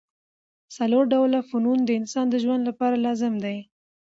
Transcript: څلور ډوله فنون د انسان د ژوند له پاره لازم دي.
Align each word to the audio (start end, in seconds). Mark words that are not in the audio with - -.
څلور 0.75 1.03
ډوله 1.13 1.39
فنون 1.49 1.79
د 1.85 1.89
انسان 1.99 2.25
د 2.29 2.35
ژوند 2.43 2.61
له 2.65 2.73
پاره 2.79 2.97
لازم 3.05 3.33
دي. 3.43 3.57